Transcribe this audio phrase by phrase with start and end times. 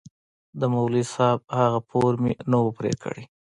[0.59, 3.23] د مولوي صاحب هغه پور مې نه و پرې كړى.